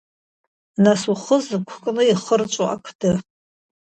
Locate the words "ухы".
1.13-1.37